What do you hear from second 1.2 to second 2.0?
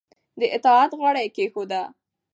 یې کېښوده